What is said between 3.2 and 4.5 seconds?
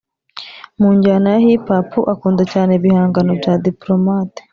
bya Diplomate